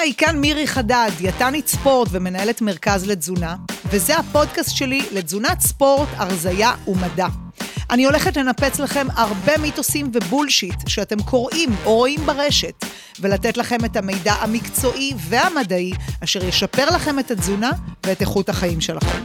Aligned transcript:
היי, 0.00 0.14
כאן 0.14 0.38
מירי 0.38 0.66
חדד, 0.66 1.10
דיאטנית 1.18 1.68
ספורט 1.68 2.08
ומנהלת 2.12 2.60
מרכז 2.60 3.06
לתזונה, 3.06 3.56
וזה 3.86 4.16
הפודקאסט 4.16 4.76
שלי 4.76 5.02
לתזונת 5.12 5.60
ספורט, 5.60 6.08
הרזייה 6.16 6.72
ומדע. 6.86 7.26
אני 7.90 8.04
הולכת 8.04 8.36
לנפץ 8.36 8.78
לכם 8.78 9.06
הרבה 9.14 9.58
מיתוסים 9.58 10.10
ובולשיט 10.12 10.88
שאתם 10.88 11.22
קוראים 11.22 11.70
או 11.84 11.96
רואים 11.96 12.20
ברשת, 12.26 12.84
ולתת 13.20 13.56
לכם 13.56 13.84
את 13.84 13.96
המידע 13.96 14.32
המקצועי 14.32 15.14
והמדעי 15.16 15.92
אשר 16.24 16.44
ישפר 16.44 16.90
לכם 16.90 17.18
את 17.18 17.30
התזונה 17.30 17.70
ואת 18.06 18.20
איכות 18.20 18.48
החיים 18.48 18.80
שלכם. 18.80 19.22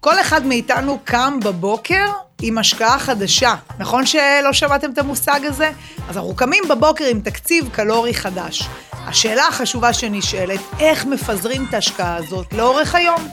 כל 0.00 0.20
אחד 0.20 0.46
מאיתנו 0.46 0.98
קם 1.04 1.38
בבוקר 1.44 2.25
עם 2.42 2.58
השקעה 2.58 2.98
חדשה. 2.98 3.54
נכון 3.78 4.06
שלא 4.06 4.52
שמעתם 4.52 4.90
את 4.92 4.98
המושג 4.98 5.40
הזה? 5.44 5.70
אז 6.08 6.16
אנחנו 6.16 6.36
קמים 6.36 6.64
בבוקר 6.70 7.04
עם 7.04 7.20
תקציב 7.20 7.68
קלורי 7.72 8.14
חדש. 8.14 8.68
השאלה 8.92 9.48
החשובה 9.48 9.92
שנשאלת, 9.92 10.60
איך 10.80 11.06
מפזרים 11.06 11.66
את 11.68 11.74
ההשקעה 11.74 12.16
הזאת 12.16 12.52
לאורך 12.52 12.94
היום? 12.94 13.28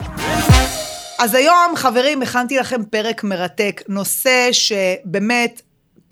אז 1.19 1.33
היום, 1.33 1.73
חברים, 1.75 2.21
הכנתי 2.21 2.57
לכם 2.57 2.83
פרק 2.83 3.23
מרתק, 3.23 3.81
נושא 3.87 4.49
שבאמת 4.51 5.61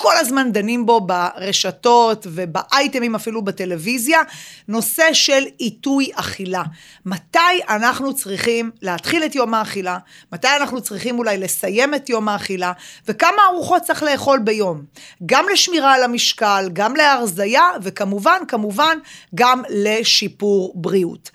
כל 0.01 0.17
הזמן 0.17 0.51
דנים 0.51 0.85
בו 0.85 1.01
ברשתות 1.01 2.27
ובאייטמים 2.29 3.15
אפילו 3.15 3.41
בטלוויזיה, 3.41 4.21
נושא 4.67 5.13
של 5.13 5.43
עיתוי 5.57 6.11
אכילה. 6.15 6.63
מתי 7.05 7.39
אנחנו 7.69 8.15
צריכים 8.15 8.71
להתחיל 8.81 9.25
את 9.25 9.35
יום 9.35 9.53
האכילה, 9.53 9.97
מתי 10.33 10.47
אנחנו 10.55 10.81
צריכים 10.81 11.17
אולי 11.17 11.37
לסיים 11.37 11.95
את 11.95 12.09
יום 12.09 12.29
האכילה, 12.29 12.71
וכמה 13.07 13.41
ארוחות 13.51 13.81
צריך 13.81 14.03
לאכול 14.03 14.39
ביום. 14.39 14.83
גם 15.25 15.45
לשמירה 15.53 15.93
על 15.93 16.03
המשקל, 16.03 16.69
גם 16.73 16.95
להרזייה, 16.95 17.69
וכמובן, 17.81 18.39
כמובן, 18.47 18.97
גם 19.35 19.61
לשיפור 19.69 20.73
בריאות. 20.75 21.31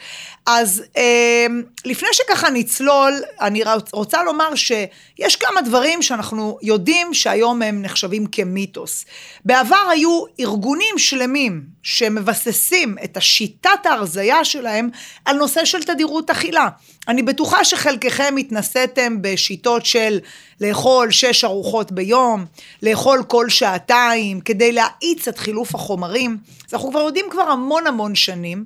אז 0.47 0.83
אה, 0.97 1.47
לפני 1.85 2.09
שככה 2.13 2.51
נצלול, 2.51 3.15
אני 3.41 3.63
רוצה 3.93 4.23
לומר 4.23 4.55
שיש 4.55 5.37
כמה 5.37 5.61
דברים 5.61 6.03
שאנחנו 6.03 6.59
יודעים 6.63 7.15
שהיום 7.15 7.63
הם 7.63 7.83
נחשבים 7.83 8.27
כמיתוס. 8.57 9.05
בעבר 9.45 9.89
היו 9.91 10.25
ארגונים 10.41 10.99
שלמים 10.99 11.63
שמבססים 11.83 12.97
את 13.05 13.17
השיטת 13.17 13.71
ההרזייה 13.85 14.45
שלהם 14.45 14.89
על 15.25 15.37
נושא 15.37 15.65
של 15.65 15.83
תדירות 15.83 16.31
אכילה. 16.31 16.69
אני 17.09 17.23
בטוחה 17.23 17.65
שחלקכם 17.65 18.35
התנסיתם 18.41 19.17
בשיטות 19.21 19.87
של 19.87 20.19
לאכול 20.61 21.11
שש 21.11 21.45
ארוחות 21.45 21.93
ביום, 21.93 22.45
לאכול 22.83 23.23
כל 23.29 23.49
שעתיים, 23.49 24.41
כדי 24.41 24.73
להאיץ 24.73 25.29
את 25.29 25.39
חילוף 25.39 25.75
החומרים. 25.75 26.39
אז 26.69 26.75
אנחנו 26.75 26.91
כבר 26.91 27.01
יודעים 27.01 27.27
כבר 27.31 27.43
המון 27.51 27.87
המון 27.87 28.15
שנים 28.15 28.65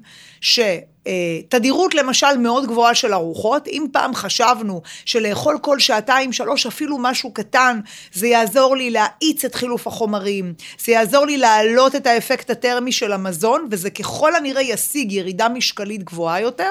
שתדירות 1.11 1.95
למשל 1.95 2.37
מאוד 2.39 2.67
גבוהה 2.67 2.95
של 2.95 3.15
ארוחות, 3.15 3.69
אם 3.69 3.87
פעם 3.93 4.15
חשבנו 4.15 4.83
שלאכול 5.05 5.59
כל 5.63 5.79
שעתיים, 5.79 6.33
שלוש, 6.33 6.67
אפילו 6.67 6.99
משהו 6.99 7.33
קטן, 7.33 7.81
זה 8.13 8.27
יעזור 8.27 8.77
לי 8.77 8.91
להאיץ 8.91 9.45
את 9.45 9.55
חילוף 9.55 9.87
החומרים, 9.87 10.55
זה 10.85 10.93
יעזור 10.93 11.27
לי 11.27 11.37
להעלות 11.37 11.95
את 11.95 12.07
האפקט 12.07 12.51
הטרמי 12.51 12.93
של 12.93 13.13
המזון, 13.13 13.69
וזה 13.71 13.91
ככל 13.91 14.35
הנראה 14.35 14.63
ישיג 14.63 15.13
ירידה 15.13 15.49
משקלית 15.49 16.05
גבוהה 16.05 16.41
יותר. 16.41 16.71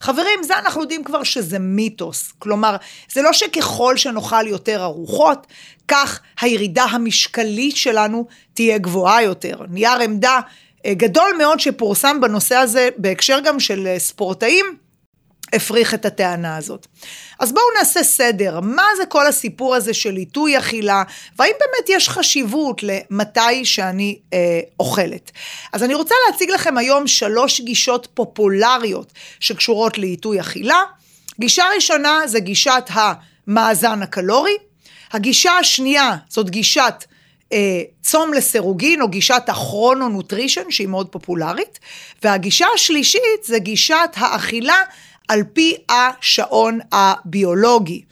חברים, 0.00 0.42
זה 0.42 0.58
אנחנו 0.58 0.80
יודעים 0.80 1.04
כבר 1.04 1.22
שזה 1.22 1.58
מיתוס. 1.58 2.32
כלומר, 2.38 2.76
זה 3.12 3.22
לא 3.22 3.32
שככל 3.32 3.96
שנאכל 3.96 4.46
יותר 4.46 4.82
ארוחות, 4.82 5.46
כך 5.88 6.20
הירידה 6.40 6.84
המשקלית 6.84 7.76
שלנו 7.76 8.26
תהיה 8.54 8.78
גבוהה 8.78 9.22
יותר. 9.22 9.56
נייר 9.68 10.00
עמדה 10.00 10.34
אה, 10.34 10.40
גדול 10.86 11.30
מאוד 11.38 11.60
שפורסם 11.60 12.20
בנושא 12.20 12.54
הזה 12.54 12.88
בהקשר 12.96 13.40
גם 13.44 13.60
של 13.60 13.86
אה, 13.86 13.98
ספורטאים, 13.98 14.76
הפריך 15.52 15.94
את 15.94 16.04
הטענה 16.06 16.56
הזאת. 16.56 16.86
אז 17.38 17.52
בואו 17.52 17.64
נעשה 17.78 18.02
סדר, 18.02 18.60
מה 18.60 18.86
זה 18.96 19.06
כל 19.06 19.26
הסיפור 19.26 19.74
הזה 19.74 19.94
של 19.94 20.16
עיתוי 20.16 20.58
אכילה, 20.58 21.02
והאם 21.38 21.52
באמת 21.60 21.88
יש 21.88 22.08
חשיבות 22.08 22.82
למתי 22.82 23.64
שאני 23.64 24.18
אה, 24.32 24.60
אוכלת. 24.80 25.30
אז 25.72 25.82
אני 25.82 25.94
רוצה 25.94 26.14
להציג 26.26 26.50
לכם 26.50 26.78
היום 26.78 27.06
שלוש 27.06 27.60
גישות 27.60 28.08
פופולריות 28.14 29.12
שקשורות 29.40 29.98
לעיתוי 29.98 30.40
אכילה. 30.40 30.82
גישה 31.40 31.64
ראשונה 31.74 32.20
זה 32.26 32.40
גישת 32.40 32.90
המאזן 32.90 34.02
הקלורי, 34.02 34.56
הגישה 35.12 35.52
השנייה 35.52 36.16
זאת 36.28 36.50
גישת 36.50 36.94
אה, 37.02 37.17
צום 38.02 38.32
לסירוגין 38.32 39.02
או 39.02 39.08
גישת 39.08 39.42
הכרונונוטרישן 39.46 40.70
שהיא 40.70 40.88
מאוד 40.88 41.08
פופולרית, 41.08 41.78
והגישה 42.22 42.66
השלישית 42.74 43.44
זה 43.44 43.58
גישת 43.58 44.10
האכילה 44.16 44.82
על 45.28 45.42
פי 45.52 45.76
השעון 45.88 46.78
הביולוגי. 46.92 48.02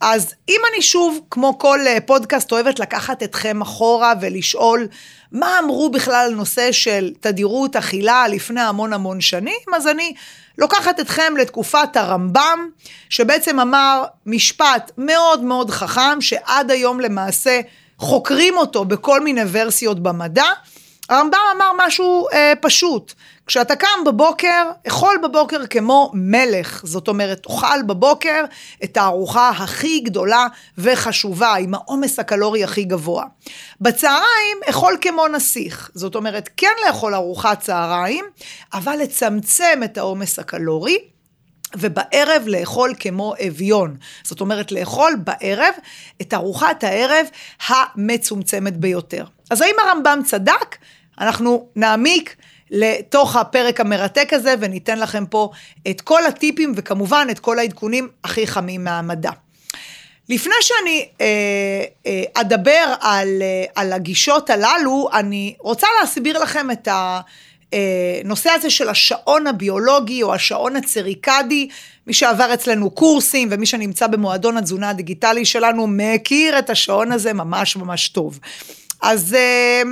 אז 0.00 0.34
אם 0.48 0.60
אני 0.72 0.82
שוב, 0.82 1.20
כמו 1.30 1.58
כל 1.58 1.78
אה, 1.86 2.00
פודקאסט, 2.00 2.52
אוהבת 2.52 2.80
לקחת 2.80 3.22
אתכם 3.22 3.60
אחורה 3.60 4.12
ולשאול 4.20 4.88
מה 5.32 5.58
אמרו 5.58 5.90
בכלל 5.90 6.14
על 6.14 6.34
נושא 6.34 6.72
של 6.72 7.12
תדירות 7.20 7.76
אכילה 7.76 8.28
לפני 8.28 8.60
המון 8.60 8.92
המון 8.92 9.20
שנים, 9.20 9.60
אז 9.74 9.88
אני 9.88 10.14
לוקחת 10.58 11.00
אתכם 11.00 11.34
לתקופת 11.38 11.96
הרמב"ם, 11.96 12.68
שבעצם 13.08 13.60
אמר 13.60 14.04
משפט 14.26 14.90
מאוד 14.98 15.42
מאוד 15.42 15.70
חכם, 15.70 16.20
שעד 16.20 16.70
היום 16.70 17.00
למעשה 17.00 17.60
חוקרים 18.02 18.56
אותו 18.56 18.84
בכל 18.84 19.20
מיני 19.20 19.40
ורסיות 19.52 20.00
במדע. 20.02 20.44
הרמב"ם 21.08 21.38
אמר 21.56 21.70
משהו 21.86 22.28
אה, 22.32 22.52
פשוט, 22.60 23.12
כשאתה 23.46 23.76
קם 23.76 24.04
בבוקר, 24.06 24.70
אכול 24.88 25.18
בבוקר 25.22 25.66
כמו 25.66 26.10
מלך, 26.14 26.80
זאת 26.84 27.08
אומרת, 27.08 27.42
תאכל 27.42 27.82
בבוקר 27.86 28.44
את 28.84 28.96
הארוחה 28.96 29.48
הכי 29.48 30.00
גדולה 30.00 30.46
וחשובה, 30.78 31.54
עם 31.54 31.74
העומס 31.74 32.18
הקלורי 32.18 32.64
הכי 32.64 32.84
גבוה. 32.84 33.24
בצהריים, 33.80 34.58
אכול 34.70 34.96
כמו 35.00 35.28
נסיך, 35.28 35.90
זאת 35.94 36.14
אומרת, 36.14 36.48
כן 36.56 36.72
לאכול 36.86 37.14
ארוחת 37.14 37.60
צהריים, 37.60 38.24
אבל 38.74 38.96
לצמצם 38.96 39.80
את 39.84 39.98
העומס 39.98 40.38
הקלורי. 40.38 41.11
ובערב 41.76 42.42
לאכול 42.46 42.94
כמו 42.98 43.34
אביון. 43.46 43.96
זאת 44.22 44.40
אומרת, 44.40 44.72
לאכול 44.72 45.16
בערב 45.24 45.74
את 46.20 46.34
ארוחת 46.34 46.84
הערב 46.84 47.26
המצומצמת 47.66 48.76
ביותר. 48.76 49.24
אז 49.50 49.60
האם 49.60 49.74
הרמב"ם 49.86 50.20
צדק? 50.24 50.76
אנחנו 51.20 51.66
נעמיק 51.76 52.36
לתוך 52.70 53.36
הפרק 53.36 53.80
המרתק 53.80 54.32
הזה 54.32 54.54
וניתן 54.60 54.98
לכם 54.98 55.26
פה 55.26 55.50
את 55.90 56.00
כל 56.00 56.26
הטיפים 56.26 56.72
וכמובן 56.76 57.26
את 57.30 57.38
כל 57.38 57.58
העדכונים 57.58 58.08
הכי 58.24 58.46
חמים 58.46 58.84
מהמדע. 58.84 59.30
לפני 60.28 60.54
שאני 60.60 61.08
אה, 61.20 61.26
אה, 62.06 62.22
אדבר 62.34 62.94
על, 63.00 63.28
אה, 63.42 63.64
על 63.74 63.92
הגישות 63.92 64.50
הללו, 64.50 65.08
אני 65.12 65.54
רוצה 65.58 65.86
להסביר 66.00 66.38
לכם 66.38 66.70
את 66.70 66.88
ה... 66.88 67.20
הנושא 68.24 68.50
אה, 68.50 68.54
הזה 68.54 68.70
של 68.70 68.88
השעון 68.88 69.46
הביולוגי 69.46 70.22
או 70.22 70.34
השעון 70.34 70.76
הצריקדי, 70.76 71.68
מי 72.06 72.12
שעבר 72.12 72.54
אצלנו 72.54 72.90
קורסים 72.90 73.48
ומי 73.50 73.66
שנמצא 73.66 74.06
במועדון 74.06 74.56
התזונה 74.56 74.90
הדיגיטלי 74.90 75.44
שלנו 75.44 75.86
מכיר 75.88 76.58
את 76.58 76.70
השעון 76.70 77.12
הזה 77.12 77.32
ממש 77.32 77.76
ממש 77.76 78.08
טוב. 78.08 78.40
אז 79.02 79.34
אה, 79.34 79.82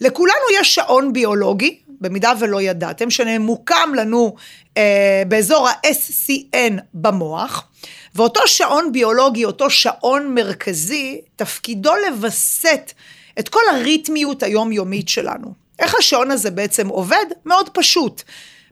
לכולנו 0.00 0.44
יש 0.60 0.74
שעון 0.74 1.12
ביולוגי, 1.12 1.78
במידה 2.00 2.32
ולא 2.40 2.62
ידעתם, 2.62 3.10
שממוקם 3.10 3.92
לנו 3.96 4.34
אה, 4.76 5.22
באזור 5.28 5.68
ה-SCN 5.68 6.80
במוח, 6.94 7.68
ואותו 8.14 8.40
שעון 8.46 8.92
ביולוגי, 8.92 9.44
אותו 9.44 9.70
שעון 9.70 10.34
מרכזי, 10.34 11.20
תפקידו 11.36 11.92
לווסת 12.08 12.92
את 13.38 13.48
כל 13.48 13.60
הריתמיות 13.72 14.42
היומיומית 14.42 15.08
שלנו. 15.08 15.59
איך 15.80 15.94
השעון 15.94 16.30
הזה 16.30 16.50
בעצם 16.50 16.88
עובד? 16.88 17.24
מאוד 17.46 17.68
פשוט. 17.68 18.22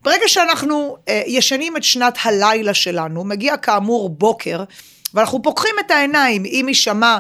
ברגע 0.03 0.29
שאנחנו 0.29 0.97
אה, 1.09 1.23
ישנים 1.27 1.77
את 1.77 1.83
שנת 1.83 2.19
הלילה 2.23 2.75
שלנו, 2.75 3.25
מגיע 3.25 3.57
כאמור 3.57 4.09
בוקר, 4.09 4.65
ואנחנו 5.15 5.43
פוקחים 5.43 5.75
את 5.87 5.91
העיניים, 5.91 6.45
אם 6.45 6.65
יישמע 6.69 7.19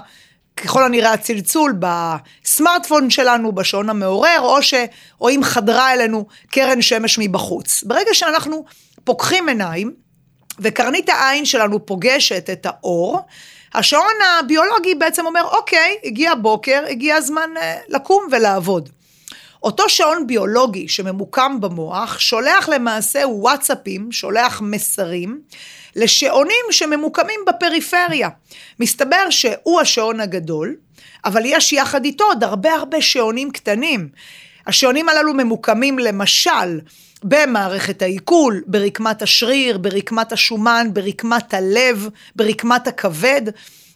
ככל 0.57 0.85
הנראה 0.85 1.13
הצלצול 1.13 1.75
בסמארטפון 1.79 3.11
שלנו, 3.11 3.53
בשעון 3.53 3.89
המעורר, 3.89 4.41
או, 4.41 4.63
ש, 4.63 4.75
או 5.21 5.29
אם 5.29 5.41
חדרה 5.43 5.93
אלינו 5.93 6.27
קרן 6.51 6.83
שמש 6.83 7.19
מבחוץ. 7.19 7.85
ברגע 7.85 8.15
שאנחנו 8.15 8.65
פוקחים 9.05 9.49
עיניים, 9.49 9.93
וקרנית 10.61 11.09
העין 11.09 11.45
שלנו 11.45 11.87
פוגשת 11.87 12.51
את 12.53 12.67
האור, 12.67 13.21
השעון 13.75 14.15
הביולוגי 14.41 14.95
בעצם 14.95 15.27
אומר, 15.27 15.45
אוקיי, 15.45 15.97
הגיע 16.05 16.35
בוקר, 16.35 16.85
הגיע 16.89 17.17
הזמן 17.17 17.51
אה, 17.57 17.77
לקום 17.89 18.27
ולעבוד. 18.31 18.89
אותו 19.63 19.89
שעון 19.89 20.27
ביולוגי 20.27 20.89
שממוקם 20.89 21.57
במוח 21.61 22.19
שולח 22.19 22.69
למעשה 22.69 23.23
וואטסאפים, 23.29 24.13
שולח 24.13 24.61
מסרים 24.65 25.41
לשעונים 25.97 26.65
שממוקמים 26.71 27.41
בפריפריה. 27.47 28.29
מסתבר 28.81 29.31
שהוא 29.31 29.81
השעון 29.81 30.21
הגדול, 30.21 30.77
אבל 31.25 31.43
יש 31.45 31.73
יחד 31.73 32.05
איתו 32.05 32.25
עוד 32.25 32.45
הרבה 32.45 32.75
הרבה 32.75 33.03
שעונים 33.03 33.51
קטנים. 33.51 34.09
השעונים 34.67 35.09
הללו 35.09 35.35
ממוקמים 35.35 35.99
למשל 35.99 36.81
במערכת 37.25 38.03
העיכול, 38.03 38.63
ברקמת 38.67 39.23
השריר, 39.23 39.79
ברקמת 39.79 40.33
השומן, 40.33 40.89
ברקמת 40.93 41.55
הלב, 41.55 42.09
ברקמת 42.37 42.87
הכבד. 42.87 43.43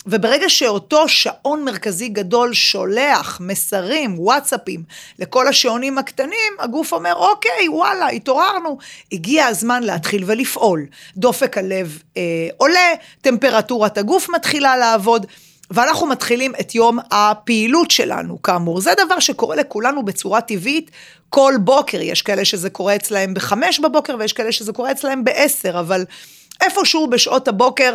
וברגע 0.06 0.48
שאותו 0.48 1.08
שעון 1.08 1.64
מרכזי 1.64 2.08
גדול 2.08 2.52
שולח 2.52 3.38
מסרים, 3.40 4.18
וואטסאפים, 4.18 4.82
לכל 5.18 5.48
השעונים 5.48 5.98
הקטנים, 5.98 6.52
הגוף 6.58 6.92
אומר, 6.92 7.14
אוקיי, 7.14 7.68
וואלה, 7.68 8.08
התעוררנו, 8.08 8.78
הגיע 9.12 9.46
הזמן 9.46 9.82
להתחיל 9.82 10.24
ולפעול. 10.26 10.86
דופק 11.16 11.58
הלב 11.58 11.98
אה, 12.16 12.22
עולה, 12.56 12.92
טמפרטורת 13.20 13.98
הגוף 13.98 14.28
מתחילה 14.28 14.76
לעבוד. 14.76 15.26
ואנחנו 15.70 16.06
מתחילים 16.06 16.52
את 16.60 16.74
יום 16.74 16.98
הפעילות 17.10 17.90
שלנו, 17.90 18.42
כאמור. 18.42 18.80
זה 18.80 18.90
דבר 19.06 19.18
שקורה 19.20 19.56
לכולנו 19.56 20.04
בצורה 20.04 20.40
טבעית 20.40 20.90
כל 21.28 21.54
בוקר. 21.60 22.00
יש 22.00 22.22
כאלה 22.22 22.44
שזה 22.44 22.70
קורה 22.70 22.96
אצלהם 22.96 23.34
בחמש 23.34 23.80
בבוקר 23.80 24.16
ויש 24.18 24.32
כאלה 24.32 24.52
שזה 24.52 24.72
קורה 24.72 24.90
אצלהם 24.90 25.24
בעשר, 25.24 25.80
אבל 25.80 26.04
איפשהו 26.60 27.10
בשעות 27.10 27.48
הבוקר, 27.48 27.94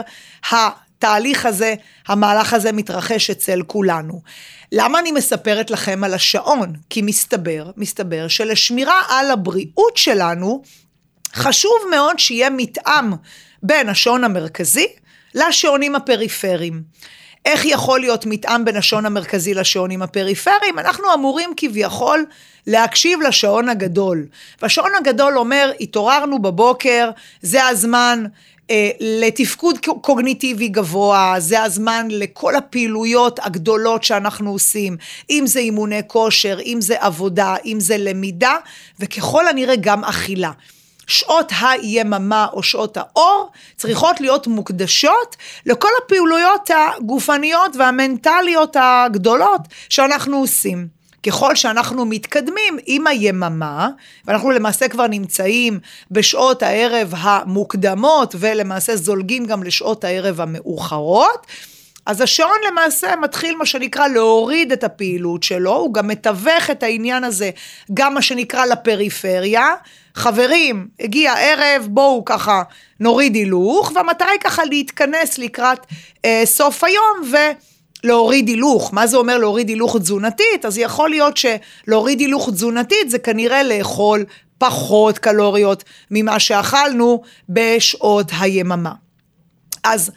התהליך 0.98 1.46
הזה, 1.46 1.76
המהלך 2.08 2.54
הזה 2.54 2.72
מתרחש 2.72 3.30
אצל 3.30 3.62
כולנו. 3.68 4.22
למה 4.72 5.00
אני 5.00 5.12
מספרת 5.12 5.72
לכם 5.72 6.04
על 6.04 6.14
השעון? 6.14 6.74
כי 6.90 7.02
מסתבר, 7.02 7.72
מסתבר 7.78 8.28
שלשמירה 8.28 9.02
על 9.10 9.32
הבריאות 9.32 9.98
שלנו, 9.98 10.62
חשוב 11.36 11.74
מאוד 11.92 12.20
שיהיה 12.20 12.50
מתאם 12.50 13.12
בין 13.64 13.90
השעון 13.90 14.24
המרכזי 14.24 14.88
לשעונים 15.36 15.96
הפריפריים. 15.96 16.84
איך 17.46 17.66
יכול 17.66 18.00
להיות 18.00 18.26
מתאם 18.26 18.66
בין 18.66 18.76
השעון 18.76 19.06
המרכזי 19.06 19.54
לשעונים 19.54 20.02
הפריפריים? 20.02 20.80
אנחנו 20.80 21.14
אמורים 21.14 21.54
כביכול 21.58 22.26
להקשיב 22.68 23.22
לשעון 23.22 23.70
הגדול. 23.70 24.26
והשעון 24.62 24.92
הגדול 24.98 25.38
אומר, 25.38 25.72
התעוררנו 25.80 26.42
בבוקר, 26.42 27.10
זה 27.42 27.66
הזמן 27.66 28.24
לתפקוד 29.00 29.80
קוגניטיבי 30.02 30.68
גבוה, 30.68 31.36
זה 31.38 31.64
הזמן 31.64 32.08
לכל 32.10 32.56
הפעילויות 32.56 33.40
הגדולות 33.44 34.04
שאנחנו 34.04 34.52
עושים, 34.52 34.98
אם 35.30 35.44
זה 35.48 35.60
אימוני 35.60 36.02
כושר, 36.08 36.58
אם 36.66 36.78
זה 36.82 36.96
עבודה, 37.00 37.56
אם 37.66 37.80
זה 37.80 37.98
למידה, 37.98 38.56
וככל 39.00 39.48
הנראה 39.48 39.76
גם 39.76 40.04
אכילה. 40.04 40.52
שעות 41.08 41.52
היממה 41.62 42.48
או 42.54 42.64
שעות 42.64 42.98
האור 42.98 43.52
צריכות 43.78 44.22
להיות 44.22 44.48
מוקדשות 44.48 45.36
לכל 45.66 45.90
הפעילויות 46.04 46.70
הגופניות 46.98 47.76
והמנטליות 47.76 48.76
הגדולות 48.80 49.62
שאנחנו 49.90 50.38
עושים. 50.38 50.97
ככל 51.28 51.56
שאנחנו 51.56 52.06
מתקדמים 52.06 52.78
עם 52.86 53.08
היממה, 53.08 53.90
ואנחנו 54.26 54.52
למעשה 54.52 54.88
כבר 54.88 55.08
נמצאים 55.08 55.80
בשעות 56.12 56.64
הערב 56.64 57.14
המוקדמות, 57.18 58.36
ולמעשה 58.40 58.96
זולגים 58.96 59.46
גם 59.46 59.64
לשעות 59.64 60.04
הערב 60.04 60.42
המאוחרות, 60.42 61.48
אז 62.06 62.22
השעון 62.22 62.58
למעשה 62.72 63.16
מתחיל 63.22 63.56
מה 63.56 63.66
שנקרא 63.66 64.08
להוריד 64.08 64.72
את 64.72 64.84
הפעילות 64.84 65.44
שלו, 65.44 65.76
הוא 65.76 65.94
גם 65.94 66.08
מתווך 66.08 66.70
את 66.72 66.84
העניין 66.84 67.24
הזה, 67.24 67.50
גם 67.94 68.14
מה 68.14 68.22
שנקרא 68.22 68.66
לפריפריה. 68.66 69.74
חברים, 70.16 70.88
הגיע 71.00 71.34
ערב, 71.34 71.88
בואו 71.90 72.26
ככה 72.26 72.64
נוריד 73.00 73.36
הילוך, 73.36 73.92
והמטרה 73.96 74.30
היא 74.32 74.40
ככה 74.40 74.66
להתכנס 74.66 75.38
לקראת 75.38 75.80
אה, 76.26 76.42
סוף 76.46 76.84
היום 76.84 77.32
ו... 77.32 77.38
להוריד 78.04 78.48
הילוך. 78.48 78.94
מה 78.94 79.08
זה 79.08 79.18
אומר 79.18 79.38
להוריד 79.38 79.70
הילוך 79.70 79.98
תזונתית? 79.98 80.66
אז 80.66 80.78
יכול 80.78 81.10
להיות 81.10 81.38
שלהוריד 81.38 82.20
הילוך 82.20 82.50
תזונתית 82.50 83.10
זה 83.10 83.20
כנראה 83.20 83.64
לאכול 83.64 84.26
פחות 84.58 85.18
קלוריות 85.18 85.84
ממה 86.12 86.40
שאכלנו 86.40 87.22
בשעות 87.50 88.32
היממה. 88.40 88.94
אז 89.84 90.12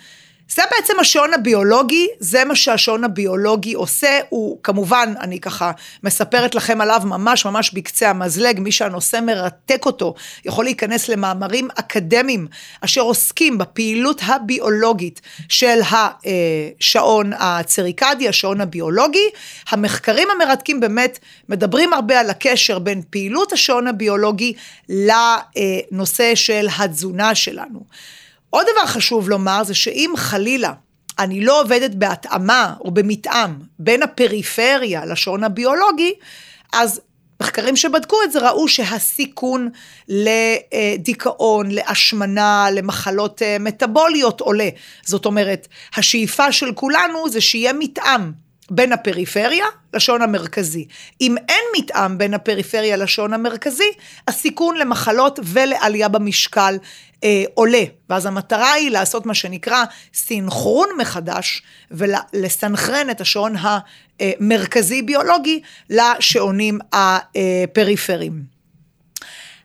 זה 0.54 0.62
בעצם 0.70 1.00
השעון 1.00 1.34
הביולוגי, 1.34 2.08
זה 2.18 2.44
מה 2.44 2.56
שהשעון 2.56 3.04
הביולוגי 3.04 3.72
עושה, 3.72 4.20
הוא 4.28 4.58
כמובן, 4.62 5.14
אני 5.20 5.40
ככה 5.40 5.72
מספרת 6.02 6.54
לכם 6.54 6.80
עליו 6.80 7.02
ממש 7.04 7.44
ממש 7.44 7.74
בקצה 7.74 8.10
המזלג, 8.10 8.60
מי 8.60 8.72
שהנושא 8.72 9.20
מרתק 9.22 9.86
אותו, 9.86 10.14
יכול 10.44 10.64
להיכנס 10.64 11.08
למאמרים 11.08 11.68
אקדמיים 11.74 12.46
אשר 12.80 13.00
עוסקים 13.00 13.58
בפעילות 13.58 14.20
הביולוגית 14.26 15.20
של 15.48 15.80
השעון 15.82 17.32
הצריקדי, 17.38 18.28
השעון 18.28 18.60
הביולוגי. 18.60 19.30
המחקרים 19.70 20.28
המרתקים 20.30 20.80
באמת 20.80 21.18
מדברים 21.48 21.92
הרבה 21.92 22.20
על 22.20 22.30
הקשר 22.30 22.78
בין 22.78 23.02
פעילות 23.10 23.52
השעון 23.52 23.86
הביולוגי 23.86 24.52
לנושא 24.88 26.34
של 26.34 26.66
התזונה 26.78 27.34
שלנו. 27.34 27.80
עוד 28.50 28.66
דבר 28.72 28.86
חשוב 28.86 29.28
לומר 29.28 29.64
זה 29.64 29.74
שאם 29.74 30.12
חלילה 30.16 30.72
אני 31.18 31.40
לא 31.44 31.60
עובדת 31.60 31.94
בהתאמה 31.94 32.74
או 32.80 32.90
במתאם 32.90 33.50
בין 33.78 34.02
הפריפריה 34.02 35.04
לשעון 35.04 35.44
הביולוגי, 35.44 36.12
אז 36.72 37.00
מחקרים 37.40 37.76
שבדקו 37.76 38.22
את 38.22 38.32
זה 38.32 38.48
ראו 38.48 38.68
שהסיכון 38.68 39.68
לדיכאון, 40.08 41.70
להשמנה, 41.70 42.66
למחלות 42.72 43.42
אה, 43.42 43.56
מטבוליות 43.60 44.40
עולה. 44.40 44.68
זאת 45.06 45.26
אומרת, 45.26 45.68
השאיפה 45.96 46.52
של 46.52 46.72
כולנו 46.72 47.28
זה 47.28 47.40
שיהיה 47.40 47.72
מתאם 47.72 48.32
בין 48.70 48.92
הפריפריה 48.92 49.66
לשעון 49.94 50.22
המרכזי. 50.22 50.86
אם 51.20 51.36
אין 51.48 51.64
מתאם 51.78 52.18
בין 52.18 52.34
הפריפריה 52.34 52.96
לשעון 52.96 53.32
המרכזי, 53.32 53.90
הסיכון 54.28 54.76
למחלות 54.76 55.40
ולעלייה 55.42 56.08
במשקל 56.08 56.76
אה, 57.24 57.44
עולה. 57.54 57.82
ואז 58.10 58.26
המטרה 58.26 58.72
היא 58.72 58.90
לעשות 58.90 59.26
מה 59.26 59.34
שנקרא 59.34 59.84
סינכרון 60.14 60.88
מחדש, 60.98 61.62
ולסנכרן 61.90 63.10
את 63.10 63.20
השעון 63.20 63.54
המרכזי-ביולוגי 64.20 65.60
לשעונים 65.90 66.78
הפריפריים. 66.92 68.59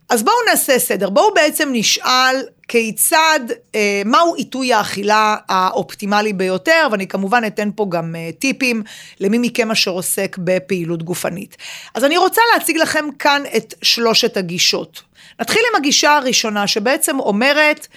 אז 0.10 0.24
בואו 0.24 0.36
נעשה 0.50 0.80
סדר, 0.80 1.10
בואו 1.10 1.34
בעצם 1.34 1.70
נשאל 1.72 2.36
כיצד, 2.68 3.40
אה, 3.76 4.02
מהו 4.06 4.36
עיתוי 4.36 4.74
האכילה 4.74 5.36
האופטימלי 5.50 6.34
ביותר, 6.34 6.88
ואני 6.92 7.08
כמובן 7.08 7.44
אתן 7.48 7.70
פה 7.76 7.86
גם 7.90 8.16
אה, 8.16 8.30
טיפים 8.40 8.84
למי 9.20 9.38
מכם 9.42 9.72
אשר 9.72 9.92
עוסק 9.92 10.38
בפעילות 10.40 11.04
גופנית. 11.04 11.58
אז 11.94 12.04
אני 12.04 12.18
רוצה 12.18 12.42
להציג 12.54 12.78
לכם 12.78 13.06
כאן 13.20 13.44
את 13.58 13.74
שלושת 13.82 14.38
הגישות. 14.38 15.02
נתחיל 15.40 15.62
עם 15.72 15.76
הגישה 15.76 16.16
הראשונה 16.16 16.68
שבעצם 16.68 17.20
אומרת, 17.20 17.88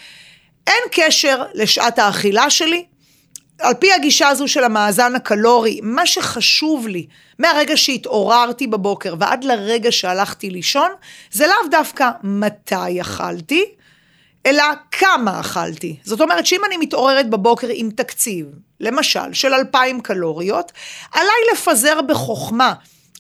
אין 0.66 0.82
קשר 0.90 1.42
לשעת 1.54 1.98
האכילה 1.98 2.50
שלי, 2.50 2.84
על 3.60 3.74
פי 3.74 3.92
הגישה 3.92 4.28
הזו 4.28 4.48
של 4.48 4.64
המאזן 4.64 5.14
הקלורי, 5.14 5.80
מה 5.82 6.06
שחשוב 6.06 6.88
לי 6.88 7.06
מהרגע 7.38 7.76
שהתעוררתי 7.76 8.66
בבוקר 8.66 9.14
ועד 9.18 9.44
לרגע 9.44 9.92
שהלכתי 9.92 10.50
לישון, 10.50 10.90
זה 11.32 11.46
לאו 11.46 11.68
דווקא 11.70 12.10
מתי 12.22 13.00
אכלתי, 13.00 13.64
אלא 14.46 14.64
כמה 14.90 15.40
אכלתי. 15.40 15.96
זאת 16.04 16.20
אומרת 16.20 16.46
שאם 16.46 16.60
אני 16.66 16.76
מתעוררת 16.76 17.30
בבוקר 17.30 17.68
עם 17.70 17.90
תקציב, 17.90 18.46
למשל, 18.80 19.32
של 19.32 19.54
2,000 19.54 20.00
קלוריות, 20.00 20.72
עליי 21.12 21.36
לפזר 21.52 22.00
בחוכמה 22.02 22.72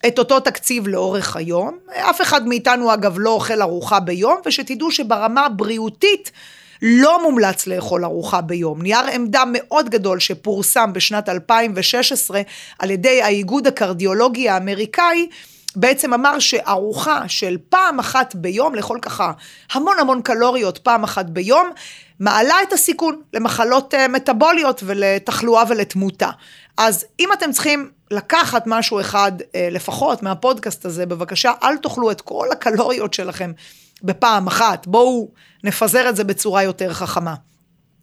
את 0.06 0.18
אותו 0.18 0.40
תקציב 0.40 0.88
לאורך 0.88 1.36
היום. 1.36 1.78
אף 1.94 2.22
אחד 2.22 2.46
מאיתנו, 2.46 2.94
אגב, 2.94 3.14
לא 3.18 3.30
אוכל 3.30 3.62
ארוחה 3.62 4.00
ביום, 4.00 4.36
ושתדעו 4.46 4.90
שברמה 4.90 5.46
הבריאותית, 5.46 6.32
לא 6.82 7.22
מומלץ 7.22 7.66
לאכול 7.66 8.04
ארוחה 8.04 8.40
ביום. 8.40 8.82
נייר 8.82 9.06
עמדה 9.12 9.42
מאוד 9.52 9.88
גדול 9.88 10.20
שפורסם 10.20 10.92
בשנת 10.92 11.28
2016 11.28 12.40
על 12.78 12.90
ידי 12.90 13.22
האיגוד 13.22 13.66
הקרדיולוגי 13.66 14.48
האמריקאי, 14.48 15.28
בעצם 15.76 16.14
אמר 16.14 16.38
שארוחה 16.38 17.28
של 17.28 17.56
פעם 17.68 17.98
אחת 17.98 18.34
ביום, 18.34 18.74
לאכול 18.74 18.98
ככה 19.00 19.32
המון 19.72 19.98
המון 19.98 20.22
קלוריות 20.22 20.78
פעם 20.78 21.04
אחת 21.04 21.26
ביום, 21.26 21.70
מעלה 22.20 22.54
את 22.68 22.72
הסיכון 22.72 23.20
למחלות 23.32 23.94
אה, 23.94 24.08
מטבוליות 24.08 24.82
ולתחלואה 24.86 25.64
ולתמותה. 25.68 26.30
אז 26.76 27.04
אם 27.20 27.28
אתם 27.32 27.52
צריכים 27.52 27.90
לקחת 28.10 28.62
משהו 28.66 29.00
אחד 29.00 29.32
אה, 29.54 29.68
לפחות 29.70 30.22
מהפודקאסט 30.22 30.84
הזה, 30.84 31.06
בבקשה, 31.06 31.52
אל 31.62 31.76
תאכלו 31.76 32.10
את 32.10 32.20
כל 32.20 32.46
הקלוריות 32.52 33.14
שלכם 33.14 33.52
בפעם 34.02 34.46
אחת. 34.46 34.86
בואו 34.86 35.28
נפזר 35.64 36.08
את 36.08 36.16
זה 36.16 36.24
בצורה 36.24 36.62
יותר 36.62 36.92
חכמה. 36.92 37.34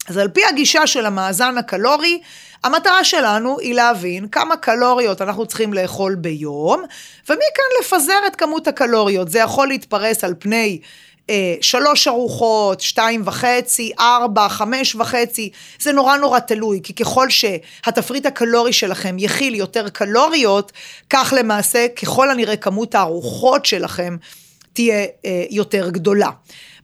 אז 0.07 0.17
על 0.17 0.27
פי 0.27 0.41
הגישה 0.45 0.87
של 0.87 1.05
המאזן 1.05 1.57
הקלורי, 1.57 2.21
המטרה 2.63 3.03
שלנו 3.03 3.59
היא 3.59 3.75
להבין 3.75 4.27
כמה 4.27 4.57
קלוריות 4.57 5.21
אנחנו 5.21 5.45
צריכים 5.45 5.73
לאכול 5.73 6.15
ביום, 6.15 6.83
ומכאן 7.29 7.65
לפזר 7.81 8.19
את 8.27 8.35
כמות 8.35 8.67
הקלוריות. 8.67 9.31
זה 9.31 9.39
יכול 9.39 9.67
להתפרס 9.67 10.23
על 10.23 10.33
פני 10.39 10.79
אה, 11.29 11.55
שלוש 11.61 12.07
ארוחות, 12.07 12.81
שתיים 12.81 13.21
וחצי, 13.25 13.91
ארבע, 13.99 14.49
חמש 14.49 14.95
וחצי, 14.95 15.49
זה 15.79 15.91
נורא 15.91 16.17
נורא 16.17 16.39
תלוי, 16.39 16.79
כי 16.83 16.93
ככל 16.93 17.29
שהתפריט 17.29 18.25
הקלורי 18.25 18.73
שלכם 18.73 19.15
יכיל 19.19 19.55
יותר 19.55 19.89
קלוריות, 19.89 20.71
כך 21.09 21.33
למעשה 21.37 21.87
ככל 22.01 22.29
הנראה 22.29 22.55
כמות 22.55 22.95
הארוחות 22.95 23.65
שלכם 23.65 24.17
תהיה 24.75 25.05
אה, 25.25 25.43
יותר 25.49 25.89
גדולה. 25.89 26.29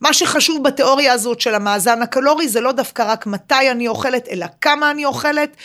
מה 0.01 0.13
שחשוב 0.13 0.63
בתיאוריה 0.63 1.13
הזאת 1.13 1.41
של 1.41 1.55
המאזן 1.55 2.01
הקלורי 2.01 2.47
זה 2.47 2.61
לא 2.61 2.71
דווקא 2.71 3.03
רק 3.11 3.25
מתי 3.25 3.71
אני 3.71 3.87
אוכלת, 3.87 4.27
אלא 4.27 4.45
כמה 4.61 4.91
אני 4.91 5.05
אוכלת. 5.05 5.55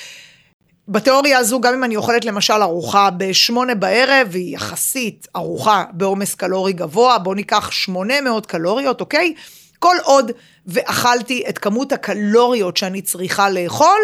בתיאוריה 0.88 1.38
הזו, 1.38 1.61
גם 1.61 1.75
אם 1.75 1.85
אני 1.85 1.97
אוכלת 1.97 2.25
למשל 2.25 2.62
ארוחה 2.62 3.11
בשמונה 3.11 3.75
בערב, 3.75 4.28
היא 4.35 4.54
יחסית 4.54 5.26
ארוחה 5.37 5.85
בעומס 5.92 6.35
קלורי 6.35 6.73
גבוה, 6.73 7.18
בואו 7.18 7.35
ניקח 7.35 7.71
800 7.71 8.47
קלוריות, 8.47 9.00
אוקיי? 9.00 9.35
כל 9.78 9.97
עוד 10.02 10.30
ואכלתי 10.66 11.42
את 11.49 11.59
כמות 11.59 11.92
הקלוריות 11.92 12.76
שאני 12.76 13.02
צריכה 13.02 13.50
לאכול, 13.50 14.00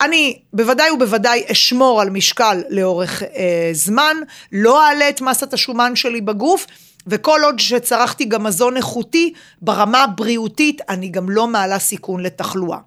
אני 0.00 0.38
בוודאי 0.52 0.90
ובוודאי 0.90 1.44
אשמור 1.52 2.00
על 2.00 2.10
משקל 2.10 2.62
לאורך 2.70 3.22
אה, 3.22 3.70
זמן, 3.72 4.16
לא 4.52 4.86
אעלה 4.86 5.08
את 5.08 5.20
מסת 5.20 5.52
השומן 5.52 5.96
שלי 5.96 6.20
בגוף, 6.20 6.66
וכל 7.10 7.40
עוד 7.44 7.58
שצרכתי 7.58 8.24
גם 8.24 8.42
מזון 8.42 8.76
איכותי, 8.76 9.32
ברמה 9.62 10.04
הבריאותית 10.04 10.80
אני 10.88 11.08
גם 11.08 11.30
לא 11.30 11.46
מעלה 11.46 11.78
סיכון 11.78 12.22
לתחלואה. 12.22 12.78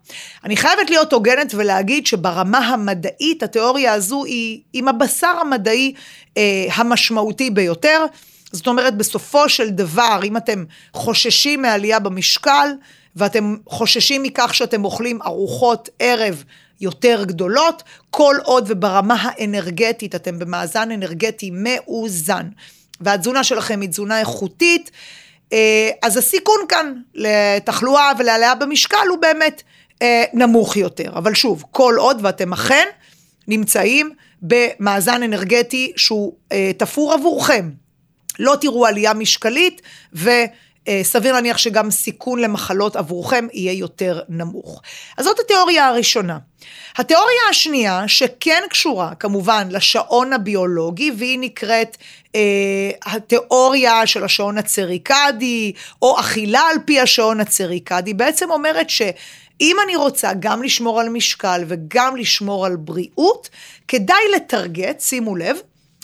אני 0.43 0.57
חייבת 0.57 0.89
להיות 0.89 1.13
הוגנת 1.13 1.53
ולהגיד 1.55 2.07
שברמה 2.07 2.57
המדעית 2.57 3.43
התיאוריה 3.43 3.93
הזו 3.93 4.25
היא 4.25 4.61
עם 4.73 4.87
הבשר 4.87 5.37
המדעי 5.41 5.93
אה, 6.37 6.67
המשמעותי 6.73 7.49
ביותר. 7.49 8.05
זאת 8.51 8.67
אומרת, 8.67 8.97
בסופו 8.97 9.49
של 9.49 9.69
דבר, 9.69 10.19
אם 10.23 10.37
אתם 10.37 10.65
חוששים 10.93 11.61
מעלייה 11.61 11.99
במשקל, 11.99 12.69
ואתם 13.15 13.55
חוששים 13.65 14.23
מכך 14.23 14.53
שאתם 14.53 14.85
אוכלים 14.85 15.21
ארוחות 15.21 15.89
ערב 15.99 16.43
יותר 16.81 17.23
גדולות, 17.23 17.83
כל 18.09 18.35
עוד 18.43 18.65
וברמה 18.67 19.15
האנרגטית 19.19 20.15
אתם 20.15 20.39
במאזן 20.39 20.91
אנרגטי 20.91 21.51
מאוזן. 21.53 22.47
והתזונה 23.01 23.43
שלכם 23.43 23.81
היא 23.81 23.89
תזונה 23.89 24.19
איכותית, 24.19 24.91
אה, 25.53 25.89
אז 26.01 26.17
הסיכון 26.17 26.59
כאן 26.69 26.93
לתחלואה 27.15 28.11
ולעלייה 28.19 28.55
במשקל 28.55 29.07
הוא 29.09 29.17
באמת 29.17 29.61
אה, 30.01 30.23
נמוך 30.33 30.77
יותר. 30.77 31.11
אבל 31.17 31.33
שוב, 31.33 31.63
כל 31.71 31.95
עוד 31.97 32.19
ואתם 32.21 32.53
אכן 32.53 32.87
נמצאים 33.47 34.11
במאזן 34.41 35.23
אנרגטי 35.23 35.91
שהוא 35.95 36.33
אה, 36.51 36.71
תפור 36.77 37.13
עבורכם. 37.13 37.69
לא 38.39 38.55
תראו 38.61 38.85
עלייה 38.85 39.13
משקלית 39.13 39.81
ו... 40.15 40.29
אה, 40.87 40.99
סביר 41.03 41.33
להניח 41.33 41.57
שגם 41.57 41.91
סיכון 41.91 42.39
למחלות 42.39 42.95
עבורכם 42.95 43.47
יהיה 43.53 43.73
יותר 43.73 44.21
נמוך. 44.29 44.81
אז 45.17 45.25
זאת 45.25 45.39
התיאוריה 45.39 45.87
הראשונה. 45.87 46.37
התיאוריה 46.97 47.41
השנייה, 47.49 48.03
שכן 48.07 48.63
קשורה 48.69 49.15
כמובן 49.15 49.67
לשעון 49.71 50.33
הביולוגי, 50.33 51.11
והיא 51.17 51.39
נקראת 51.39 51.97
אה, 52.35 52.41
התיאוריה 53.05 54.07
של 54.07 54.23
השעון 54.23 54.57
הצריקדי, 54.57 55.73
או 56.01 56.19
אכילה 56.19 56.61
על 56.61 56.77
פי 56.85 56.99
השעון 56.99 57.39
הצריקדי, 57.39 58.13
בעצם 58.13 58.51
אומרת 58.51 58.89
ש... 58.89 59.01
אם 59.61 59.75
אני 59.83 59.95
רוצה 59.95 60.31
גם 60.39 60.63
לשמור 60.63 60.99
על 60.99 61.09
משקל 61.09 61.63
וגם 61.67 62.15
לשמור 62.15 62.65
על 62.65 62.75
בריאות, 62.75 63.49
כדאי 63.87 64.23
לטרגט, 64.35 65.01
שימו 65.01 65.35
לב, 65.35 65.57